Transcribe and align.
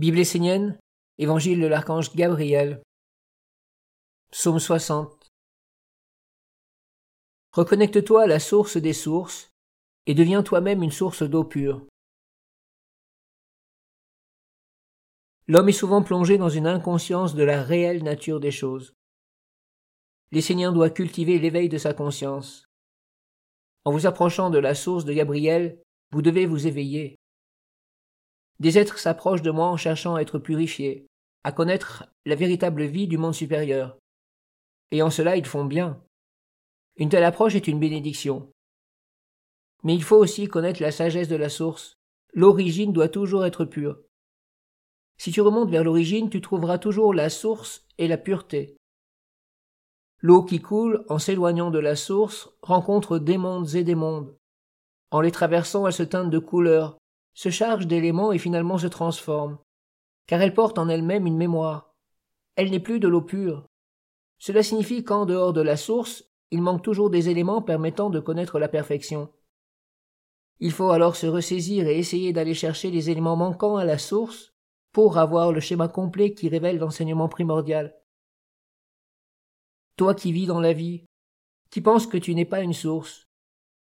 Bible 0.00 0.20
essénienne, 0.20 0.78
Évangile 1.18 1.60
de 1.60 1.66
l'archange 1.66 2.14
Gabriel, 2.14 2.82
Psaume 4.32 4.58
60. 4.58 5.28
Reconnecte-toi 7.52 8.22
à 8.22 8.26
la 8.26 8.40
source 8.40 8.78
des 8.78 8.94
sources 8.94 9.50
et 10.06 10.14
deviens 10.14 10.42
toi-même 10.42 10.82
une 10.82 10.90
source 10.90 11.22
d'eau 11.22 11.44
pure. 11.44 11.86
L'homme 15.46 15.68
est 15.68 15.72
souvent 15.72 16.02
plongé 16.02 16.38
dans 16.38 16.48
une 16.48 16.66
inconscience 16.66 17.34
de 17.34 17.42
la 17.42 17.62
réelle 17.62 18.02
nature 18.02 18.40
des 18.40 18.52
choses. 18.52 18.94
L'essénien 20.32 20.72
doit 20.72 20.88
cultiver 20.88 21.38
l'éveil 21.38 21.68
de 21.68 21.76
sa 21.76 21.92
conscience. 21.92 22.64
En 23.84 23.92
vous 23.92 24.06
approchant 24.06 24.48
de 24.48 24.58
la 24.58 24.74
source 24.74 25.04
de 25.04 25.12
Gabriel, 25.12 25.78
vous 26.10 26.22
devez 26.22 26.46
vous 26.46 26.66
éveiller. 26.66 27.19
Des 28.60 28.78
êtres 28.78 28.98
s'approchent 28.98 29.42
de 29.42 29.50
moi 29.50 29.66
en 29.66 29.78
cherchant 29.78 30.14
à 30.14 30.20
être 30.20 30.38
purifiés, 30.38 31.06
à 31.44 31.52
connaître 31.52 32.04
la 32.26 32.34
véritable 32.34 32.84
vie 32.84 33.08
du 33.08 33.16
monde 33.16 33.34
supérieur. 33.34 33.98
Et 34.90 35.02
en 35.02 35.10
cela 35.10 35.36
ils 35.36 35.46
font 35.46 35.64
bien. 35.64 36.02
Une 36.96 37.08
telle 37.08 37.24
approche 37.24 37.54
est 37.54 37.68
une 37.68 37.80
bénédiction. 37.80 38.50
Mais 39.82 39.94
il 39.94 40.02
faut 40.02 40.18
aussi 40.18 40.46
connaître 40.46 40.82
la 40.82 40.92
sagesse 40.92 41.28
de 41.28 41.36
la 41.36 41.48
source. 41.48 41.94
L'origine 42.34 42.92
doit 42.92 43.08
toujours 43.08 43.46
être 43.46 43.64
pure. 43.64 43.98
Si 45.16 45.32
tu 45.32 45.40
remontes 45.40 45.70
vers 45.70 45.84
l'origine, 45.84 46.28
tu 46.28 46.42
trouveras 46.42 46.78
toujours 46.78 47.14
la 47.14 47.30
source 47.30 47.86
et 47.96 48.08
la 48.08 48.18
pureté. 48.18 48.76
L'eau 50.20 50.44
qui 50.44 50.60
coule, 50.60 51.04
en 51.08 51.18
s'éloignant 51.18 51.70
de 51.70 51.78
la 51.78 51.96
source, 51.96 52.50
rencontre 52.60 53.18
des 53.18 53.38
mondes 53.38 53.74
et 53.74 53.84
des 53.84 53.94
mondes. 53.94 54.36
En 55.10 55.22
les 55.22 55.32
traversant, 55.32 55.86
elle 55.86 55.94
se 55.94 56.02
teinte 56.02 56.30
de 56.30 56.38
couleurs, 56.38 56.99
se 57.34 57.48
charge 57.50 57.86
d'éléments 57.86 58.32
et 58.32 58.38
finalement 58.38 58.78
se 58.78 58.86
transforme, 58.86 59.58
car 60.26 60.40
elle 60.42 60.54
porte 60.54 60.78
en 60.78 60.88
elle-même 60.88 61.26
une 61.26 61.36
mémoire. 61.36 61.94
Elle 62.56 62.70
n'est 62.70 62.80
plus 62.80 63.00
de 63.00 63.08
l'eau 63.08 63.22
pure. 63.22 63.66
Cela 64.38 64.62
signifie 64.62 65.04
qu'en 65.04 65.26
dehors 65.26 65.52
de 65.52 65.60
la 65.60 65.76
source, 65.76 66.24
il 66.50 66.62
manque 66.62 66.82
toujours 66.82 67.10
des 67.10 67.28
éléments 67.28 67.62
permettant 67.62 68.10
de 68.10 68.20
connaître 68.20 68.58
la 68.58 68.68
perfection. 68.68 69.30
Il 70.58 70.72
faut 70.72 70.90
alors 70.90 71.16
se 71.16 71.26
ressaisir 71.26 71.86
et 71.86 71.98
essayer 71.98 72.32
d'aller 72.32 72.54
chercher 72.54 72.90
les 72.90 73.08
éléments 73.08 73.36
manquants 73.36 73.76
à 73.76 73.84
la 73.84 73.98
source 73.98 74.52
pour 74.92 75.18
avoir 75.18 75.52
le 75.52 75.60
schéma 75.60 75.88
complet 75.88 76.34
qui 76.34 76.48
révèle 76.48 76.78
l'enseignement 76.78 77.28
primordial. 77.28 77.96
Toi 79.96 80.14
qui 80.14 80.32
vis 80.32 80.46
dans 80.46 80.60
la 80.60 80.72
vie, 80.72 81.04
qui 81.70 81.80
penses 81.80 82.06
que 82.06 82.18
tu 82.18 82.34
n'es 82.34 82.44
pas 82.44 82.60
une 82.60 82.72
source, 82.72 83.29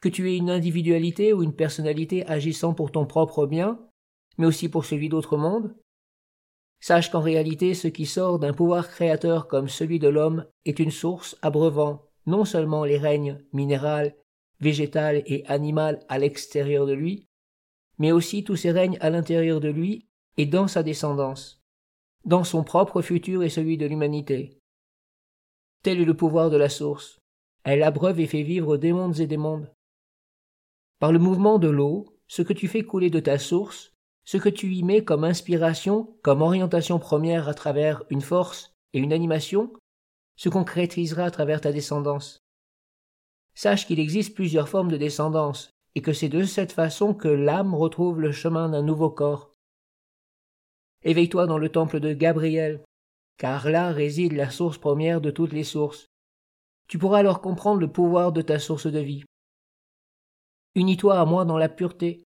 que 0.00 0.08
tu 0.08 0.30
es 0.30 0.36
une 0.36 0.50
individualité 0.50 1.32
ou 1.32 1.42
une 1.42 1.54
personnalité 1.54 2.26
agissant 2.26 2.74
pour 2.74 2.92
ton 2.92 3.06
propre 3.06 3.46
bien, 3.46 3.78
mais 4.38 4.46
aussi 4.46 4.68
pour 4.68 4.84
celui 4.84 5.08
d'autres 5.08 5.36
mondes, 5.36 5.74
sache 6.80 7.10
qu'en 7.10 7.20
réalité 7.20 7.74
ce 7.74 7.88
qui 7.88 8.06
sort 8.06 8.38
d'un 8.38 8.52
pouvoir 8.52 8.88
créateur 8.88 9.48
comme 9.48 9.68
celui 9.68 9.98
de 9.98 10.08
l'homme 10.08 10.46
est 10.64 10.78
une 10.78 10.90
source 10.90 11.36
abreuvant 11.42 12.02
non 12.26 12.44
seulement 12.44 12.84
les 12.84 12.98
règnes 12.98 13.38
minéral, 13.52 14.14
végétal 14.60 15.22
et 15.26 15.44
animal 15.46 16.00
à 16.08 16.18
l'extérieur 16.18 16.86
de 16.86 16.92
lui, 16.92 17.28
mais 17.98 18.12
aussi 18.12 18.44
tous 18.44 18.56
ces 18.56 18.72
règnes 18.72 18.98
à 19.00 19.10
l'intérieur 19.10 19.60
de 19.60 19.68
lui 19.68 20.06
et 20.36 20.46
dans 20.46 20.68
sa 20.68 20.82
descendance, 20.82 21.62
dans 22.24 22.44
son 22.44 22.64
propre 22.64 23.00
futur 23.00 23.42
et 23.42 23.48
celui 23.48 23.78
de 23.78 23.86
l'humanité. 23.86 24.58
Tel 25.82 26.00
est 26.00 26.04
le 26.04 26.16
pouvoir 26.16 26.50
de 26.50 26.56
la 26.56 26.68
source. 26.68 27.18
Elle 27.64 27.82
abreuve 27.82 28.20
et 28.20 28.26
fait 28.26 28.42
vivre 28.42 28.76
des 28.76 28.92
mondes 28.92 29.20
et 29.20 29.26
des 29.26 29.36
mondes. 29.36 29.70
Par 30.98 31.12
le 31.12 31.18
mouvement 31.18 31.58
de 31.58 31.68
l'eau, 31.68 32.06
ce 32.26 32.42
que 32.42 32.52
tu 32.52 32.68
fais 32.68 32.82
couler 32.82 33.10
de 33.10 33.20
ta 33.20 33.38
source, 33.38 33.92
ce 34.24 34.38
que 34.38 34.48
tu 34.48 34.74
y 34.74 34.82
mets 34.82 35.04
comme 35.04 35.24
inspiration, 35.24 36.16
comme 36.22 36.42
orientation 36.42 36.98
première 36.98 37.48
à 37.48 37.54
travers 37.54 38.02
une 38.10 38.22
force 38.22 38.74
et 38.92 38.98
une 38.98 39.12
animation, 39.12 39.72
se 40.36 40.48
concrétisera 40.48 41.24
à 41.24 41.30
travers 41.30 41.60
ta 41.60 41.72
descendance. 41.72 42.40
Sache 43.54 43.86
qu'il 43.86 44.00
existe 44.00 44.34
plusieurs 44.34 44.68
formes 44.68 44.90
de 44.90 44.96
descendance, 44.96 45.70
et 45.94 46.02
que 46.02 46.12
c'est 46.12 46.28
de 46.28 46.44
cette 46.44 46.72
façon 46.72 47.14
que 47.14 47.28
l'âme 47.28 47.74
retrouve 47.74 48.20
le 48.20 48.32
chemin 48.32 48.68
d'un 48.68 48.82
nouveau 48.82 49.10
corps. 49.10 49.52
Éveille-toi 51.04 51.46
dans 51.46 51.58
le 51.58 51.70
temple 51.70 52.00
de 52.00 52.12
Gabriel, 52.12 52.82
car 53.38 53.68
là 53.70 53.92
réside 53.92 54.32
la 54.32 54.50
source 54.50 54.76
première 54.76 55.20
de 55.20 55.30
toutes 55.30 55.52
les 55.52 55.64
sources. 55.64 56.06
Tu 56.88 56.98
pourras 56.98 57.20
alors 57.20 57.40
comprendre 57.40 57.80
le 57.80 57.90
pouvoir 57.90 58.32
de 58.32 58.42
ta 58.42 58.58
source 58.58 58.86
de 58.86 58.98
vie. 58.98 59.24
Unis-toi 60.76 61.18
à 61.18 61.24
moi 61.24 61.46
dans 61.46 61.56
la 61.56 61.70
pureté. 61.70 62.22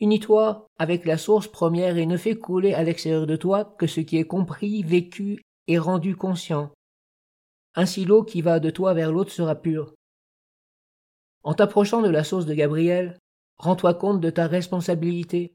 Unis-toi 0.00 0.66
avec 0.76 1.04
la 1.04 1.16
source 1.16 1.46
première 1.46 1.96
et 1.96 2.04
ne 2.04 2.16
fais 2.16 2.34
couler 2.34 2.74
à 2.74 2.82
l'extérieur 2.82 3.28
de 3.28 3.36
toi 3.36 3.76
que 3.78 3.86
ce 3.86 4.00
qui 4.00 4.16
est 4.16 4.26
compris, 4.26 4.82
vécu 4.82 5.40
et 5.68 5.78
rendu 5.78 6.16
conscient. 6.16 6.72
Ainsi 7.76 8.04
l'eau 8.04 8.24
qui 8.24 8.42
va 8.42 8.58
de 8.58 8.70
toi 8.70 8.92
vers 8.92 9.12
l'autre 9.12 9.30
sera 9.30 9.54
pure. 9.54 9.94
En 11.44 11.54
t'approchant 11.54 12.02
de 12.02 12.08
la 12.08 12.24
source 12.24 12.44
de 12.44 12.54
Gabriel, 12.54 13.18
rends-toi 13.58 13.94
compte 13.94 14.20
de 14.20 14.30
ta 14.30 14.48
responsabilité, 14.48 15.54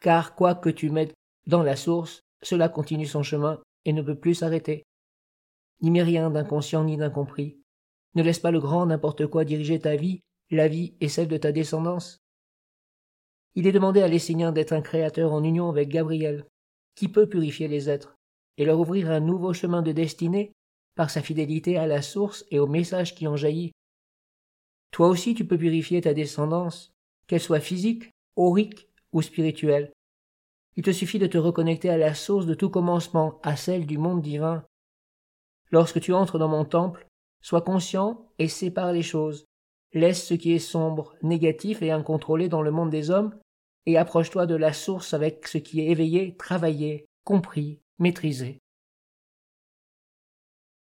car 0.00 0.34
quoi 0.34 0.56
que 0.56 0.70
tu 0.70 0.90
mettes 0.90 1.14
dans 1.46 1.62
la 1.62 1.76
source, 1.76 2.22
cela 2.42 2.68
continue 2.68 3.06
son 3.06 3.22
chemin 3.22 3.60
et 3.84 3.92
ne 3.92 4.02
peut 4.02 4.18
plus 4.18 4.34
s'arrêter. 4.34 4.82
N'y 5.82 5.92
mets 5.92 6.02
rien 6.02 6.30
d'inconscient 6.30 6.82
ni 6.82 6.96
d'incompris. 6.96 7.60
Ne 8.16 8.24
laisse 8.24 8.40
pas 8.40 8.50
le 8.50 8.58
grand 8.58 8.86
n'importe 8.86 9.28
quoi 9.28 9.44
diriger 9.44 9.78
ta 9.78 9.94
vie 9.94 10.20
la 10.50 10.68
vie 10.68 10.94
et 11.00 11.08
celle 11.08 11.28
de 11.28 11.36
ta 11.36 11.52
descendance. 11.52 12.18
Il 13.54 13.66
est 13.66 13.72
demandé 13.72 14.02
à 14.02 14.08
l'Essénien 14.08 14.52
d'être 14.52 14.72
un 14.72 14.82
créateur 14.82 15.32
en 15.32 15.42
union 15.42 15.68
avec 15.68 15.88
Gabriel, 15.88 16.46
qui 16.94 17.08
peut 17.08 17.28
purifier 17.28 17.68
les 17.68 17.88
êtres, 17.88 18.16
et 18.56 18.64
leur 18.64 18.78
ouvrir 18.78 19.10
un 19.10 19.20
nouveau 19.20 19.52
chemin 19.52 19.82
de 19.82 19.92
destinée 19.92 20.52
par 20.94 21.10
sa 21.10 21.22
fidélité 21.22 21.76
à 21.76 21.86
la 21.86 22.02
source 22.02 22.44
et 22.50 22.58
au 22.58 22.66
message 22.66 23.14
qui 23.14 23.26
en 23.26 23.36
jaillit. 23.36 23.72
Toi 24.90 25.08
aussi 25.08 25.34
tu 25.34 25.46
peux 25.46 25.58
purifier 25.58 26.00
ta 26.00 26.14
descendance, 26.14 26.92
qu'elle 27.26 27.40
soit 27.40 27.60
physique, 27.60 28.10
aurique 28.36 28.88
ou 29.12 29.22
spirituelle. 29.22 29.92
Il 30.76 30.82
te 30.82 30.92
suffit 30.92 31.18
de 31.18 31.26
te 31.26 31.38
reconnecter 31.38 31.90
à 31.90 31.96
la 31.96 32.14
source 32.14 32.46
de 32.46 32.54
tout 32.54 32.70
commencement, 32.70 33.40
à 33.42 33.56
celle 33.56 33.86
du 33.86 33.98
monde 33.98 34.22
divin. 34.22 34.64
Lorsque 35.70 36.00
tu 36.00 36.12
entres 36.12 36.38
dans 36.38 36.48
mon 36.48 36.64
temple, 36.64 37.06
sois 37.40 37.62
conscient 37.62 38.28
et 38.38 38.48
sépare 38.48 38.92
les 38.92 39.02
choses. 39.02 39.46
Laisse 39.92 40.24
ce 40.24 40.34
qui 40.34 40.52
est 40.52 40.58
sombre, 40.58 41.14
négatif 41.22 41.82
et 41.82 41.90
incontrôlé 41.90 42.48
dans 42.48 42.62
le 42.62 42.70
monde 42.70 42.90
des 42.90 43.10
hommes, 43.10 43.34
et 43.86 43.98
approche-toi 43.98 44.46
de 44.46 44.54
la 44.54 44.72
source 44.72 45.14
avec 45.14 45.48
ce 45.48 45.58
qui 45.58 45.80
est 45.80 45.88
éveillé, 45.90 46.36
travaillé, 46.36 47.06
compris, 47.24 47.80
maîtrisé. 47.98 48.60